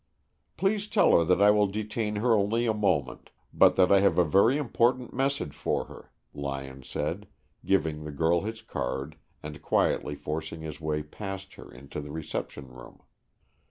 [0.57, 4.17] "Please tell her that I will detain her only a moment, but that I have
[4.17, 7.27] a very important message for her," Lyon said,
[7.63, 12.69] giving the girl his card and quietly forcing his way past her into the reception
[12.69, 13.03] room.